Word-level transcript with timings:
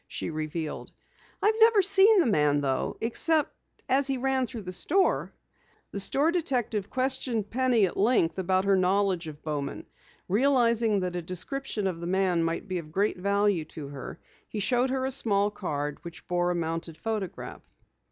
she 0.07 0.31
revealed. 0.31 0.91
"I've 1.43 1.53
never 1.59 1.83
seen 1.83 2.21
the 2.21 2.25
man 2.25 2.61
though 2.61 2.97
except 3.01 3.51
as 3.87 4.07
he 4.07 4.17
ran 4.17 4.47
through 4.47 4.63
the 4.63 4.71
store." 4.71 5.31
The 5.91 5.99
store 5.99 6.31
detective 6.31 6.89
questioned 6.89 7.51
Penny 7.51 7.85
at 7.85 7.95
length 7.95 8.39
about 8.39 8.65
her 8.65 8.75
knowledge 8.75 9.27
of 9.27 9.43
Bowman. 9.43 9.85
Realizing 10.27 11.01
that 11.01 11.15
a 11.15 11.21
description 11.21 11.85
of 11.85 12.01
the 12.01 12.07
man 12.07 12.43
might 12.43 12.67
be 12.67 12.79
of 12.79 12.91
great 12.91 13.17
value 13.19 13.65
to 13.65 13.89
her, 13.89 14.19
he 14.49 14.59
showed 14.59 14.89
her 14.89 15.05
a 15.05 15.11
small 15.11 15.51
card 15.51 15.99
which 16.03 16.27
bore 16.27 16.49
a 16.49 16.55
mounted 16.55 16.97
photograph. 16.97 17.61